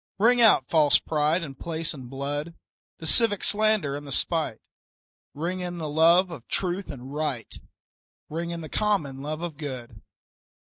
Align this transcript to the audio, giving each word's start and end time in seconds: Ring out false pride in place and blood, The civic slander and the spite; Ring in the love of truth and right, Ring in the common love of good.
Ring 0.17 0.41
out 0.41 0.67
false 0.67 0.97
pride 0.97 1.43
in 1.43 1.53
place 1.53 1.93
and 1.93 2.09
blood, 2.09 2.55
The 2.97 3.05
civic 3.05 3.43
slander 3.43 3.95
and 3.95 4.07
the 4.07 4.11
spite; 4.11 4.57
Ring 5.35 5.59
in 5.59 5.77
the 5.77 5.87
love 5.87 6.31
of 6.31 6.47
truth 6.47 6.89
and 6.89 7.13
right, 7.13 7.53
Ring 8.27 8.49
in 8.49 8.61
the 8.61 8.67
common 8.67 9.21
love 9.21 9.41
of 9.43 9.57
good. 9.57 10.01